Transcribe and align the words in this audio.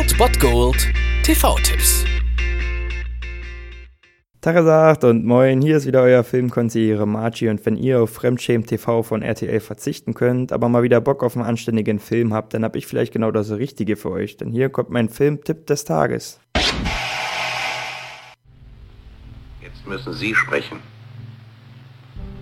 Old 0.00 0.16
Bot 0.16 0.40
Gold 0.40 0.88
TV-Tipps. 1.24 2.06
Tagesagt 4.40 5.04
und 5.04 5.26
moin, 5.26 5.60
hier 5.60 5.76
ist 5.76 5.84
wieder 5.84 6.00
euer 6.00 6.24
Filmkonsigliere 6.24 7.06
Margie 7.06 7.50
und 7.50 7.66
wenn 7.66 7.76
ihr 7.76 8.00
auf 8.00 8.14
Fremdschämen 8.14 8.66
TV 8.66 9.02
von 9.02 9.20
RTL 9.20 9.60
verzichten 9.60 10.14
könnt, 10.14 10.52
aber 10.52 10.70
mal 10.70 10.82
wieder 10.82 11.02
Bock 11.02 11.22
auf 11.22 11.36
einen 11.36 11.44
anständigen 11.44 11.98
Film 11.98 12.32
habt, 12.32 12.54
dann 12.54 12.64
hab 12.64 12.76
ich 12.76 12.86
vielleicht 12.86 13.12
genau 13.12 13.30
das 13.30 13.50
Richtige 13.50 13.96
für 13.96 14.10
euch, 14.10 14.38
denn 14.38 14.50
hier 14.50 14.70
kommt 14.70 14.88
mein 14.88 15.10
Filmtipp 15.10 15.66
des 15.66 15.84
Tages. 15.84 16.40
Jetzt 19.60 19.86
müssen 19.86 20.14
Sie 20.14 20.34
sprechen. 20.34 20.78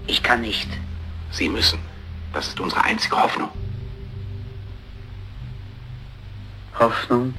Ich 0.07 0.23
kann 0.23 0.43
nicht. 0.43 0.69
Sie 1.33 1.49
müssen. 1.49 1.81
Das 2.33 2.47
ist 2.47 2.61
unsere 2.61 2.85
einzige 2.85 3.21
Hoffnung. 3.21 3.49
Hoffnung? 6.79 7.35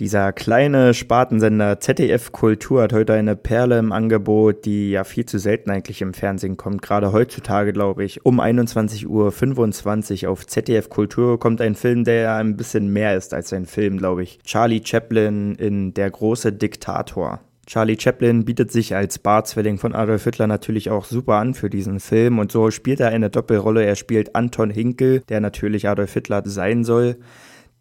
Dieser 0.00 0.32
kleine 0.32 0.94
Spartensender 0.94 1.78
ZDF 1.78 2.32
Kultur 2.32 2.82
hat 2.82 2.94
heute 2.94 3.12
eine 3.12 3.36
Perle 3.36 3.78
im 3.78 3.92
Angebot, 3.92 4.64
die 4.64 4.90
ja 4.90 5.04
viel 5.04 5.26
zu 5.26 5.38
selten 5.38 5.70
eigentlich 5.70 6.00
im 6.00 6.14
Fernsehen 6.14 6.56
kommt. 6.56 6.80
Gerade 6.80 7.12
heutzutage, 7.12 7.74
glaube 7.74 8.02
ich, 8.02 8.24
um 8.24 8.40
21.25 8.40 10.24
Uhr 10.24 10.30
auf 10.30 10.46
ZDF 10.46 10.88
Kultur 10.88 11.38
kommt 11.38 11.60
ein 11.60 11.74
Film, 11.74 12.04
der 12.04 12.34
ein 12.36 12.56
bisschen 12.56 12.90
mehr 12.90 13.16
ist 13.16 13.34
als 13.34 13.52
ein 13.52 13.66
Film, 13.66 13.98
glaube 13.98 14.22
ich. 14.22 14.38
Charlie 14.44 14.82
Chaplin 14.82 15.54
in 15.56 15.92
Der 15.92 16.10
große 16.10 16.52
Diktator. 16.54 17.40
Charlie 17.66 17.98
Chaplin 18.00 18.44
bietet 18.44 18.72
sich 18.72 18.96
als 18.96 19.18
Barzwilling 19.18 19.78
von 19.78 19.94
Adolf 19.94 20.24
Hitler 20.24 20.46
natürlich 20.46 20.90
auch 20.90 21.04
super 21.04 21.34
an 21.34 21.54
für 21.54 21.70
diesen 21.70 22.00
Film 22.00 22.38
und 22.38 22.50
so 22.50 22.70
spielt 22.70 22.98
er 22.98 23.08
eine 23.08 23.30
Doppelrolle. 23.30 23.84
Er 23.84 23.94
spielt 23.94 24.34
Anton 24.34 24.70
Hinkel, 24.70 25.20
der 25.28 25.40
natürlich 25.40 25.88
Adolf 25.88 26.12
Hitler 26.14 26.42
sein 26.44 26.82
soll. 26.82 27.18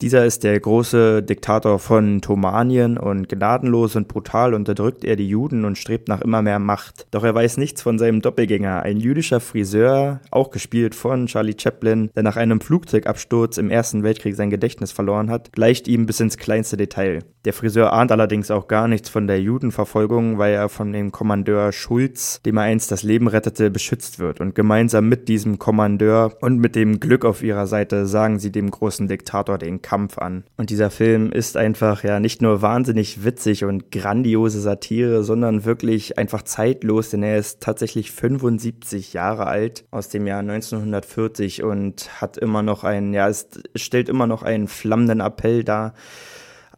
Dieser 0.02 0.26
ist 0.26 0.44
der 0.44 0.60
große 0.60 1.22
Diktator 1.22 1.78
von 1.78 2.22
Thomanien 2.22 2.98
und 2.98 3.30
gnadenlos 3.30 3.96
und 3.96 4.08
brutal 4.08 4.56
unterdrückt 4.56 5.06
er 5.06 5.16
die 5.16 5.30
Juden 5.30 5.64
und 5.64 5.78
strebt 5.78 6.08
nach 6.08 6.22
immer 6.22 6.42
mehr 6.42 6.58
Macht. 6.58 7.06
Doch 7.12 7.24
er 7.24 7.36
weiß 7.36 7.58
nichts 7.58 7.84
von 7.84 8.00
seinem 8.00 8.20
Doppelgänger, 8.20 8.82
ein 8.82 8.98
jüdischer 8.98 9.40
Friseur, 9.40 10.20
auch 10.32 10.50
gespielt 10.50 10.96
von 10.96 11.28
Charlie 11.28 11.56
Chaplin, 11.56 12.10
der 12.16 12.24
nach 12.24 12.36
einem 12.36 12.62
Flugzeugabsturz 12.62 13.60
im 13.60 13.70
Ersten 13.70 14.02
Weltkrieg 14.02 14.36
sein 14.36 14.50
Gedächtnis 14.50 14.92
verloren 14.92 15.30
hat, 15.30 15.54
gleicht 15.54 15.88
ihm 15.88 16.08
bis 16.08 16.20
ins 16.20 16.38
kleinste 16.38 16.78
Detail. 16.78 17.20
Der 17.46 17.54
Friseur 17.54 17.94
ahnt 17.94 18.12
allerdings 18.12 18.50
auch 18.50 18.68
gar 18.68 18.88
nichts 18.88 19.10
von 19.10 19.28
der 19.28 19.40
Judenverfolgung, 19.40 20.40
weil 20.40 20.54
er 20.54 20.70
von 20.70 20.92
dem 20.94 21.12
Kommandeur 21.12 21.72
Schulz, 21.72 22.42
dem 22.44 22.58
er 22.58 22.64
einst 22.64 22.92
das 22.92 23.04
Leben 23.04 23.28
rettete, 23.28 23.70
beschützt 23.70 24.18
wird. 24.18 24.42
Und 24.42 24.56
gemeinsam 24.56 25.10
mit 25.10 25.28
diesem 25.28 25.60
Kommandeur 25.60 26.36
und 26.42 26.58
mit 26.58 26.76
dem 26.76 27.00
Glück 27.00 27.24
auf 27.24 27.44
ihrer 27.44 27.68
Seite 27.68 28.08
sagen 28.08 28.40
sie 28.40 28.52
dem 28.52 28.70
großen 28.70 29.08
Diktator 29.08 29.58
den 29.58 29.82
Kampf 29.82 29.91
an. 29.92 30.44
Und 30.58 30.70
dieser 30.70 30.90
Film 30.90 31.32
ist 31.32 31.58
einfach 31.58 32.04
ja 32.04 32.20
nicht 32.20 32.42
nur 32.42 32.62
wahnsinnig 32.62 33.24
witzig 33.24 33.66
und 33.66 33.92
grandiose 33.92 34.62
Satire, 34.62 35.24
sondern 35.24 35.66
wirklich 35.66 36.18
einfach 36.18 36.44
zeitlos, 36.44 37.10
denn 37.10 37.24
er 37.24 37.38
ist 37.38 37.62
tatsächlich 37.62 38.12
75 38.12 39.14
Jahre 39.14 39.48
alt 39.48 39.86
aus 39.92 40.10
dem 40.10 40.28
Jahr 40.28 40.40
1940 40.40 41.64
und 41.64 42.22
hat 42.22 42.38
immer 42.38 42.62
noch 42.62 42.84
einen, 42.84 43.14
ja, 43.14 43.28
es 43.28 43.48
stellt 43.76 44.10
immer 44.10 44.28
noch 44.28 44.44
einen 44.44 44.68
flammenden 44.68 45.20
Appell 45.20 45.64
dar 45.64 45.94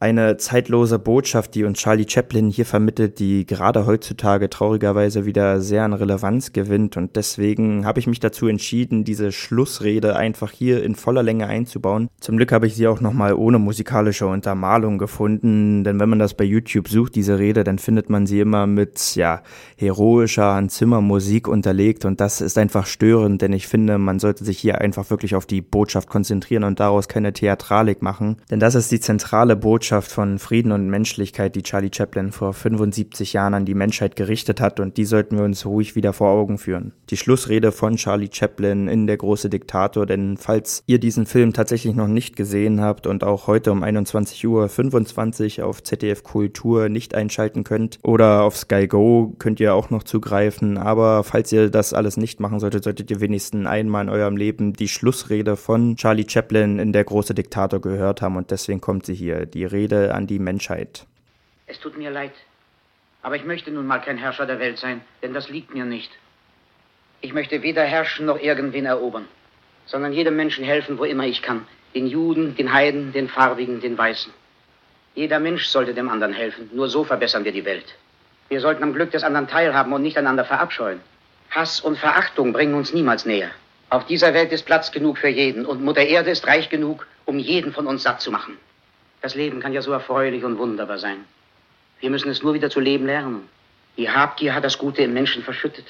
eine 0.04 0.36
zeitlose 0.36 1.00
Botschaft, 1.00 1.56
die 1.56 1.64
uns 1.64 1.80
Charlie 1.80 2.06
Chaplin 2.06 2.50
hier 2.50 2.66
vermittelt, 2.66 3.20
die 3.20 3.46
gerade 3.46 3.86
heutzutage 3.86 4.50
traurigerweise 4.50 5.26
wieder 5.26 5.62
sehr 5.62 5.86
an 5.86 5.94
Relevanz 5.94 6.52
gewinnt. 6.52 6.98
Und 6.98 7.16
deswegen 7.16 7.86
habe 7.86 8.02
ich 8.02 8.08
mich 8.08 8.20
dazu 8.20 8.48
entschieden, 8.48 9.06
diese 9.06 9.32
Schlussrede 9.32 10.18
einfach 10.18 10.52
hier 10.52 10.84
in 10.84 10.96
voller 10.96 11.24
Länge 11.24 11.48
einzubauen. 11.48 12.10
Zum 12.20 12.36
Glück 12.36 12.52
habe 12.52 12.68
ich 12.68 12.76
sie 12.76 12.86
auch 12.88 13.00
nochmal 13.00 13.34
ohne 13.34 13.60
musikalische 13.60 14.28
Untermalung 14.28 14.98
gefunden, 14.98 15.86
denn 15.86 16.02
wenn 16.02 16.10
man 16.10 16.20
das 16.20 16.34
bei 16.34 16.44
YouTube 16.44 16.90
sucht, 16.90 17.16
diese 17.16 17.40
Rede, 17.40 17.64
dann 17.64 17.80
findet 17.80 18.10
man 18.10 18.28
sie 18.28 18.42
immer 18.42 18.68
mit, 18.68 19.16
ja, 19.16 19.42
heroischer 19.78 20.54
Hans 20.54 20.74
Zimmer 20.74 21.00
Musik 21.00 21.48
unterlegt 21.48 22.04
und 22.04 22.20
das 22.20 22.42
ist 22.42 22.58
einfach 22.58 22.88
störend, 22.88 23.42
denn 23.42 23.54
ich 23.54 23.68
finde, 23.68 23.98
man 23.98 24.20
sollte 24.20 24.44
sich 24.44 24.60
hier 24.60 24.82
einfach 24.82 25.10
wirklich 25.12 25.36
auf 25.36 25.46
die 25.46 25.62
Botschaft 25.62 26.10
konzentrieren 26.10 26.66
und 26.66 26.82
daraus 26.82 27.08
keine 27.08 27.32
Theatralik 27.32 28.02
machen, 28.02 28.36
denn 28.52 28.60
das 28.60 28.76
ist 28.76 28.92
die 28.92 29.00
zentrale 29.00 29.56
Botschaft 29.56 29.93
Botschaft 29.94 30.12
von 30.12 30.40
Frieden 30.40 30.72
und 30.72 30.90
Menschlichkeit, 30.90 31.56
die 31.56 31.62
Charlie 31.62 31.92
Chaplin 31.94 32.32
vor 32.32 32.54
75 32.54 33.34
Jahren 33.34 33.54
an 33.54 33.66
die 33.66 33.76
Menschheit 33.76 34.16
gerichtet 34.16 34.60
hat 34.60 34.80
und 34.80 34.98
die 34.98 35.06
sollten 35.06 35.38
wir 35.38 35.44
uns 35.44 35.68
ruhig 35.68 35.96
wieder 35.96 36.14
vor 36.14 36.30
Augen 36.30 36.58
führen. 36.58 36.94
Die 37.12 37.18
Schlussrede 37.18 37.72
von 37.72 37.98
Charlie 37.98 38.32
Chaplin 38.34 38.88
in 38.88 39.06
Der 39.06 39.18
große 39.18 39.52
Diktator, 39.52 40.08
denn 40.08 40.38
falls 40.38 40.82
ihr 40.88 40.98
diesen 40.98 41.28
Film 41.28 41.54
tatsächlich 41.54 41.94
noch 41.94 42.08
nicht 42.08 42.36
gesehen 42.36 42.82
habt 42.82 43.06
und 43.06 43.24
auch 43.24 43.46
heute 43.46 43.72
um 43.72 43.84
21.25 43.84 45.60
Uhr 45.60 45.68
auf 45.68 45.84
ZDF 45.84 46.24
Kultur 46.24 46.90
nicht 46.90 47.14
einschalten 47.14 47.64
könnt 47.64 48.00
oder 48.02 48.42
auf 48.42 48.58
Sky 48.58 48.88
Go 48.88 49.36
könnt 49.38 49.60
ihr 49.60 49.76
auch 49.76 49.92
noch 49.92 50.02
zugreifen, 50.02 50.80
aber 50.80 51.24
falls 51.24 51.52
ihr 51.52 51.70
das 51.70 51.94
alles 51.94 52.18
nicht 52.18 52.40
machen 52.40 52.60
solltet, 52.60 52.84
solltet 52.84 53.12
ihr 53.12 53.22
wenigstens 53.22 53.68
einmal 53.68 54.06
in 54.06 54.10
eurem 54.10 54.38
Leben 54.38 54.74
die 54.74 54.88
Schlussrede 54.88 55.56
von 55.56 55.98
Charlie 55.98 56.26
Chaplin 56.28 56.80
in 56.80 56.94
Der 56.94 57.04
große 57.04 57.36
Diktator 57.36 57.80
gehört 57.80 58.24
haben 58.24 58.38
und 58.38 58.50
deswegen 58.50 58.82
kommt 58.82 59.06
sie 59.06 59.14
hier. 59.14 59.46
Die 59.46 59.66
Rede 59.66 59.83
Rede 59.84 60.16
an 60.16 60.28
die 60.28 60.40
Menschheit. 60.40 61.06
Es 61.68 61.78
tut 61.78 61.98
mir 61.98 62.10
leid, 62.10 62.32
aber 63.22 63.36
ich 63.36 63.44
möchte 63.44 63.70
nun 63.70 63.86
mal 63.86 64.00
kein 64.00 64.18
Herrscher 64.18 64.46
der 64.46 64.60
Welt 64.60 64.78
sein, 64.78 65.02
denn 65.22 65.34
das 65.34 65.50
liegt 65.50 65.74
mir 65.74 65.84
nicht. 65.84 66.10
Ich 67.20 67.34
möchte 67.34 67.62
weder 67.64 67.84
herrschen 67.84 68.26
noch 68.26 68.40
irgendwen 68.40 68.86
erobern, 68.86 69.28
sondern 69.86 70.14
jedem 70.14 70.38
Menschen 70.38 70.64
helfen, 70.64 70.98
wo 70.98 71.04
immer 71.04 71.26
ich 71.26 71.42
kann. 71.42 71.68
Den 71.94 72.08
Juden, 72.08 72.56
den 72.56 72.72
Heiden, 72.72 73.12
den 73.12 73.28
Farbigen, 73.28 73.82
den 73.82 73.98
Weißen. 73.98 74.32
Jeder 75.16 75.40
Mensch 75.40 75.66
sollte 75.66 75.94
dem 75.94 76.10
anderen 76.10 76.34
helfen. 76.34 76.70
Nur 76.74 76.88
so 76.88 77.04
verbessern 77.04 77.44
wir 77.44 77.52
die 77.52 77.66
Welt. 77.66 77.96
Wir 78.48 78.62
sollten 78.62 78.84
am 78.84 78.94
Glück 78.94 79.12
des 79.12 79.24
anderen 79.24 79.50
teilhaben 79.50 79.92
und 79.92 80.02
nicht 80.02 80.18
einander 80.18 80.46
verabscheuen. 80.46 81.02
Hass 81.52 81.82
und 81.82 81.98
Verachtung 81.98 82.54
bringen 82.54 82.74
uns 82.74 82.94
niemals 82.94 83.26
näher. 83.26 83.52
Auf 83.90 84.06
dieser 84.06 84.34
Welt 84.34 84.54
ist 84.54 84.66
Platz 84.66 84.92
genug 84.94 85.18
für 85.18 85.28
jeden 85.28 85.66
und 85.66 85.84
Mutter 85.84 86.06
Erde 86.06 86.32
ist 86.32 86.48
reich 86.48 86.70
genug, 86.70 87.06
um 87.26 87.38
jeden 87.38 87.74
von 87.74 87.86
uns 87.86 88.04
satt 88.04 88.22
zu 88.22 88.32
machen. 88.32 88.58
Das 89.24 89.36
Leben 89.36 89.62
kann 89.62 89.72
ja 89.72 89.82
so 89.82 89.94
erfreulich 89.94 90.44
und 90.44 90.58
wunderbar 90.58 90.98
sein. 90.98 91.24
Wir 92.02 92.10
müssen 92.10 92.30
es 92.30 92.44
nur 92.44 92.54
wieder 92.54 92.70
zu 92.70 92.82
leben 92.82 93.06
lernen. 93.06 93.48
Die 93.96 94.10
Habgier 94.10 94.54
hat 94.54 94.66
das 94.66 94.78
Gute 94.78 95.02
im 95.02 95.14
Menschen 95.14 95.44
verschüttet. 95.44 95.86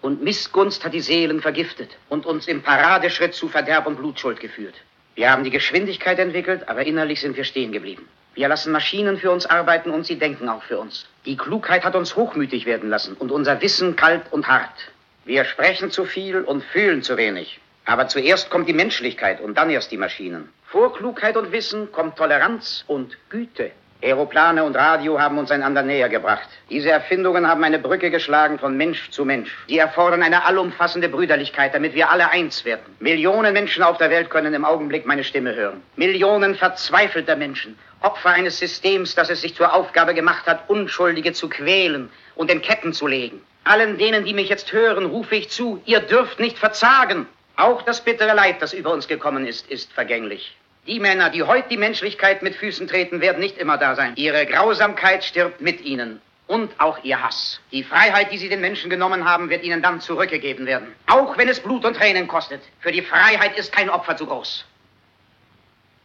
Und 0.00 0.22
Missgunst 0.22 0.82
hat 0.82 0.94
die 0.94 1.02
Seelen 1.02 1.42
vergiftet 1.42 1.90
und 2.08 2.24
uns 2.24 2.48
im 2.48 2.62
Paradeschritt 2.62 3.34
zu 3.34 3.48
Verderb 3.50 3.86
und 3.86 3.96
Blutschuld 3.96 4.40
geführt. 4.40 4.76
Wir 5.14 5.30
haben 5.30 5.44
die 5.44 5.50
Geschwindigkeit 5.50 6.18
entwickelt, 6.18 6.66
aber 6.66 6.86
innerlich 6.86 7.20
sind 7.20 7.36
wir 7.36 7.44
stehen 7.44 7.70
geblieben. 7.70 8.08
Wir 8.34 8.48
lassen 8.48 8.72
Maschinen 8.72 9.18
für 9.18 9.30
uns 9.30 9.44
arbeiten 9.44 9.90
und 9.90 10.06
sie 10.06 10.18
denken 10.18 10.48
auch 10.48 10.62
für 10.62 10.78
uns. 10.78 11.06
Die 11.26 11.36
Klugheit 11.36 11.84
hat 11.84 11.94
uns 11.94 12.16
hochmütig 12.16 12.64
werden 12.64 12.88
lassen 12.88 13.14
und 13.18 13.30
unser 13.30 13.60
Wissen 13.60 13.94
kalt 13.94 14.22
und 14.32 14.48
hart. 14.48 14.90
Wir 15.26 15.44
sprechen 15.44 15.90
zu 15.90 16.06
viel 16.06 16.40
und 16.40 16.64
fühlen 16.64 17.02
zu 17.02 17.18
wenig. 17.18 17.60
Aber 17.86 18.08
zuerst 18.08 18.50
kommt 18.50 18.68
die 18.68 18.72
Menschlichkeit 18.72 19.40
und 19.40 19.58
dann 19.58 19.70
erst 19.70 19.92
die 19.92 19.98
Maschinen. 19.98 20.48
Vor 20.66 20.94
Klugheit 20.94 21.36
und 21.36 21.52
Wissen 21.52 21.92
kommt 21.92 22.16
Toleranz 22.16 22.84
und 22.86 23.16
Güte. 23.28 23.70
Aeroplane 24.02 24.62
und 24.64 24.76
Radio 24.76 25.18
haben 25.18 25.38
uns 25.38 25.50
einander 25.50 25.82
näher 25.82 26.10
gebracht. 26.10 26.48
Diese 26.68 26.90
Erfindungen 26.90 27.48
haben 27.48 27.64
eine 27.64 27.78
Brücke 27.78 28.10
geschlagen 28.10 28.58
von 28.58 28.76
Mensch 28.76 29.08
zu 29.10 29.24
Mensch. 29.24 29.50
Die 29.68 29.78
erfordern 29.78 30.22
eine 30.22 30.44
allumfassende 30.44 31.08
Brüderlichkeit, 31.08 31.74
damit 31.74 31.94
wir 31.94 32.10
alle 32.10 32.30
eins 32.30 32.66
werden. 32.66 32.82
Millionen 33.00 33.54
Menschen 33.54 33.82
auf 33.82 33.96
der 33.96 34.10
Welt 34.10 34.28
können 34.28 34.52
im 34.52 34.66
Augenblick 34.66 35.06
meine 35.06 35.24
Stimme 35.24 35.54
hören. 35.54 35.80
Millionen 35.96 36.54
verzweifelter 36.54 37.36
Menschen, 37.36 37.78
Opfer 38.02 38.30
eines 38.30 38.58
Systems, 38.58 39.14
das 39.14 39.30
es 39.30 39.40
sich 39.40 39.54
zur 39.54 39.72
Aufgabe 39.72 40.12
gemacht 40.12 40.46
hat, 40.46 40.68
Unschuldige 40.68 41.32
zu 41.32 41.48
quälen 41.48 42.10
und 42.34 42.50
in 42.50 42.60
Ketten 42.60 42.92
zu 42.92 43.06
legen. 43.06 43.40
Allen 43.64 43.96
denen, 43.96 44.26
die 44.26 44.34
mich 44.34 44.50
jetzt 44.50 44.70
hören, 44.74 45.06
rufe 45.06 45.36
ich 45.36 45.48
zu, 45.48 45.80
ihr 45.86 46.00
dürft 46.00 46.40
nicht 46.40 46.58
verzagen. 46.58 47.26
Auch 47.56 47.82
das 47.82 48.02
bittere 48.02 48.34
Leid, 48.34 48.60
das 48.60 48.72
über 48.72 48.92
uns 48.92 49.06
gekommen 49.06 49.46
ist, 49.46 49.70
ist 49.70 49.92
vergänglich. 49.92 50.56
Die 50.86 51.00
Männer, 51.00 51.30
die 51.30 51.42
heute 51.42 51.68
die 51.68 51.76
Menschlichkeit 51.76 52.42
mit 52.42 52.54
Füßen 52.56 52.88
treten, 52.88 53.20
werden 53.20 53.40
nicht 53.40 53.56
immer 53.58 53.78
da 53.78 53.94
sein. 53.94 54.12
Ihre 54.16 54.44
Grausamkeit 54.44 55.24
stirbt 55.24 55.60
mit 55.60 55.80
ihnen. 55.80 56.20
Und 56.46 56.78
auch 56.78 57.02
ihr 57.04 57.22
Hass. 57.22 57.60
Die 57.72 57.82
Freiheit, 57.82 58.30
die 58.30 58.36
sie 58.36 58.50
den 58.50 58.60
Menschen 58.60 58.90
genommen 58.90 59.24
haben, 59.24 59.48
wird 59.48 59.64
ihnen 59.64 59.80
dann 59.80 60.00
zurückgegeben 60.00 60.66
werden. 60.66 60.94
Auch 61.06 61.38
wenn 61.38 61.48
es 61.48 61.60
Blut 61.60 61.86
und 61.86 61.96
Tränen 61.96 62.28
kostet. 62.28 62.60
Für 62.80 62.92
die 62.92 63.00
Freiheit 63.00 63.56
ist 63.56 63.72
kein 63.72 63.88
Opfer 63.88 64.14
zu 64.16 64.26
groß. 64.26 64.66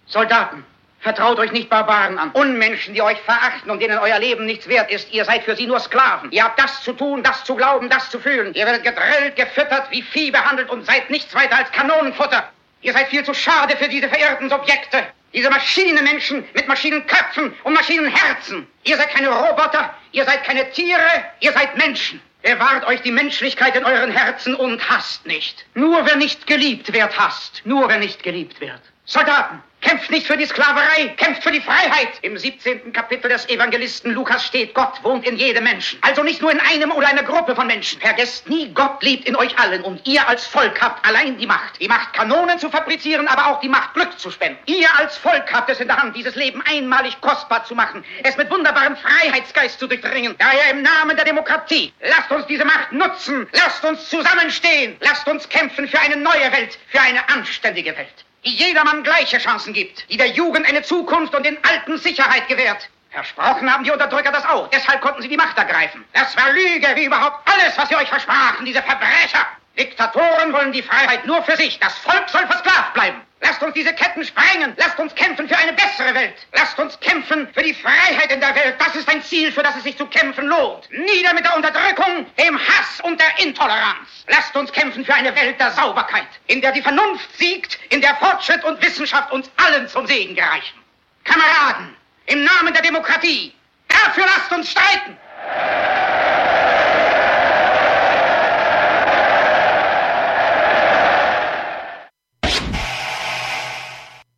Soldaten, 0.05 0.63
vertraut 0.99 1.39
euch 1.39 1.51
nicht 1.51 1.69
Barbaren 1.69 2.17
an. 2.17 2.31
Unmenschen, 2.31 2.93
die 2.93 3.01
euch 3.01 3.19
verachten 3.21 3.69
und 3.69 3.81
denen 3.81 3.97
euer 3.99 4.19
Leben 4.19 4.45
nichts 4.45 4.67
wert 4.67 4.91
ist. 4.91 5.11
Ihr 5.11 5.25
seid 5.25 5.43
für 5.43 5.55
sie 5.55 5.67
nur 5.67 5.79
Sklaven. 5.79 6.31
Ihr 6.31 6.43
habt 6.43 6.59
das 6.59 6.83
zu 6.83 6.93
tun, 6.93 7.23
das 7.23 7.43
zu 7.43 7.55
glauben, 7.55 7.89
das 7.89 8.09
zu 8.09 8.19
fühlen. 8.19 8.53
Ihr 8.53 8.65
werdet 8.65 8.83
gedrillt, 8.83 9.35
gefüttert, 9.35 9.89
wie 9.91 10.01
Vieh 10.01 10.31
behandelt 10.31 10.69
und 10.69 10.85
seid 10.85 11.09
nichts 11.09 11.33
weiter 11.33 11.57
als 11.57 11.71
Kanonenfutter. 11.71 12.49
Ihr 12.81 12.93
seid 12.93 13.09
viel 13.09 13.23
zu 13.23 13.33
schade 13.33 13.75
für 13.77 13.89
diese 13.89 14.09
verirrten 14.09 14.49
Subjekte. 14.49 15.05
Diese 15.33 15.49
Maschinenmenschen 15.49 16.45
mit 16.53 16.67
Maschinenköpfen 16.67 17.53
und 17.63 17.73
Maschinenherzen. 17.73 18.67
Ihr 18.83 18.97
seid 18.97 19.09
keine 19.11 19.29
Roboter, 19.29 19.93
ihr 20.11 20.25
seid 20.25 20.43
keine 20.43 20.69
Tiere, 20.71 20.99
ihr 21.39 21.51
seid 21.51 21.77
Menschen. 21.77 22.21
Bewahrt 22.41 22.87
euch 22.87 23.01
die 23.01 23.11
Menschlichkeit 23.11 23.75
in 23.75 23.83
euren 23.83 24.11
Herzen 24.11 24.55
und 24.55 24.89
hasst 24.89 25.25
nicht. 25.25 25.65
Nur 25.73 26.05
wer 26.05 26.15
nicht 26.15 26.47
geliebt 26.47 26.91
wird, 26.93 27.19
hasst. 27.19 27.61
Nur 27.65 27.89
wer 27.89 27.97
nicht 27.97 28.23
geliebt 28.23 28.61
wird. 28.61 28.81
Soldaten, 29.11 29.63
kämpft 29.81 30.11
nicht 30.11 30.27
für 30.27 30.37
die 30.37 30.45
Sklaverei, 30.45 31.07
kämpft 31.17 31.41
für 31.41 31.51
die 31.51 31.61
Freiheit. 31.61 32.09
Im 32.21 32.37
17. 32.37 32.93
Kapitel 32.93 33.27
des 33.27 33.49
Evangelisten 33.49 34.13
Lukas 34.13 34.45
steht, 34.45 34.75
Gott 34.75 35.03
wohnt 35.03 35.25
in 35.25 35.35
jedem 35.35 35.63
Menschen. 35.63 35.97
Also 36.03 36.21
nicht 36.21 36.43
nur 36.43 36.51
in 36.51 36.59
einem 36.59 36.91
oder 36.91 37.07
einer 37.07 37.23
Gruppe 37.23 37.55
von 37.55 37.65
Menschen. 37.65 37.99
Vergesst 37.99 38.47
nie, 38.47 38.71
Gott 38.71 39.01
lebt 39.01 39.27
in 39.27 39.35
euch 39.35 39.57
allen 39.57 39.81
und 39.81 40.05
ihr 40.05 40.29
als 40.29 40.45
Volk 40.45 40.79
habt 40.79 41.03
allein 41.07 41.39
die 41.39 41.47
Macht. 41.47 41.81
Die 41.81 41.87
Macht, 41.87 42.13
Kanonen 42.13 42.59
zu 42.59 42.69
fabrizieren, 42.69 43.27
aber 43.27 43.47
auch 43.47 43.61
die 43.61 43.67
Macht, 43.67 43.95
Glück 43.95 44.15
zu 44.19 44.29
spenden. 44.29 44.59
Ihr 44.67 44.95
als 44.99 45.17
Volk 45.17 45.51
habt 45.51 45.71
es 45.71 45.79
in 45.79 45.87
der 45.87 45.97
Hand, 45.97 46.15
dieses 46.15 46.35
Leben 46.35 46.61
einmalig 46.69 47.19
kostbar 47.19 47.65
zu 47.65 47.73
machen, 47.73 48.05
es 48.21 48.37
mit 48.37 48.51
wunderbarem 48.51 48.95
Freiheitsgeist 48.95 49.79
zu 49.79 49.87
durchdringen. 49.87 50.35
Daher 50.37 50.69
im 50.69 50.83
Namen 50.83 51.15
der 51.15 51.25
Demokratie, 51.25 51.91
lasst 52.01 52.29
uns 52.29 52.45
diese 52.45 52.63
Macht 52.63 52.91
nutzen, 52.91 53.49
lasst 53.53 53.83
uns 53.83 54.07
zusammenstehen, 54.07 54.97
lasst 54.99 55.27
uns 55.27 55.49
kämpfen 55.49 55.87
für 55.87 55.99
eine 55.99 56.17
neue 56.17 56.51
Welt, 56.51 56.77
für 56.91 57.01
eine 57.01 57.27
anständige 57.27 57.97
Welt 57.97 58.25
die 58.45 58.55
jedermann 58.55 59.03
gleiche 59.03 59.37
Chancen 59.37 59.73
gibt, 59.73 60.09
die 60.09 60.17
der 60.17 60.27
Jugend 60.27 60.67
eine 60.67 60.81
Zukunft 60.81 61.35
und 61.35 61.45
den 61.45 61.57
Alten 61.63 61.97
Sicherheit 61.97 62.47
gewährt. 62.47 62.89
Versprochen 63.11 63.71
haben 63.71 63.83
die 63.83 63.91
Unterdrücker 63.91 64.31
das 64.31 64.45
auch. 64.45 64.69
Deshalb 64.69 65.01
konnten 65.01 65.21
sie 65.21 65.27
die 65.27 65.37
Macht 65.37 65.57
ergreifen. 65.57 66.05
Das 66.13 66.35
war 66.37 66.51
Lüge, 66.51 66.87
wie 66.95 67.05
überhaupt 67.05 67.39
alles, 67.51 67.77
was 67.77 67.89
sie 67.89 67.95
euch 67.95 68.07
versprachen, 68.07 68.65
diese 68.65 68.83
Verbrecher. 68.83 69.45
Diktatoren 69.77 70.53
wollen 70.53 70.71
die 70.71 70.83
Freiheit 70.83 71.25
nur 71.25 71.41
für 71.43 71.55
sich. 71.57 71.79
Das 71.79 71.97
Volk 71.99 72.29
soll 72.29 72.45
versklavt 72.45 72.93
bleiben. 72.93 73.21
Lasst 73.41 73.63
uns 73.63 73.73
diese 73.73 73.93
Ketten 73.93 74.23
sprengen. 74.25 74.73
Lasst 74.77 74.99
uns 74.99 75.15
kämpfen 75.15 75.47
für 75.47 75.57
eine 75.57 75.73
bessere 75.73 76.13
Welt. 76.13 76.35
Lasst 76.53 76.77
uns 76.77 76.99
kämpfen 76.99 77.47
für 77.53 77.63
die 77.63 77.73
Freiheit 77.73 78.31
in 78.31 78.39
der 78.39 78.53
Welt. 78.53 78.75
Das 78.79 78.95
ist 78.95 79.07
ein 79.07 79.23
Ziel, 79.23 79.51
für 79.51 79.63
das 79.63 79.75
es 79.77 79.83
sich 79.83 79.97
zu 79.97 80.05
kämpfen 80.07 80.47
lohnt. 80.47 80.89
Nieder 80.91 81.33
mit 81.33 81.45
der 81.45 81.55
Unterdrückung, 81.55 82.25
dem 82.37 82.59
Hass 82.59 82.99
und 83.01 83.19
der 83.19 83.45
Intoleranz. 83.45 84.25
Lasst 84.27 84.55
uns 84.55 84.71
kämpfen 84.71 85.05
für 85.05 85.13
eine 85.13 85.35
Welt 85.35 85.59
der 85.59 85.71
Sauberkeit, 85.71 86.27
in 86.47 86.61
der 86.61 86.71
die 86.73 86.81
Vernunft 86.81 87.37
siegt, 87.37 87.79
in 87.89 88.01
der 88.01 88.15
Fortschritt 88.15 88.63
und 88.63 88.81
Wissenschaft 88.83 89.31
uns 89.31 89.49
allen 89.57 89.87
zum 89.87 90.05
Segen 90.05 90.35
gereichen. 90.35 90.77
Kameraden, 91.23 91.95
im 92.25 92.43
Namen 92.43 92.73
der 92.73 92.81
Demokratie, 92.81 93.53
dafür 93.87 94.25
lasst 94.25 94.51
uns 94.51 94.71
streiten. 94.71 95.17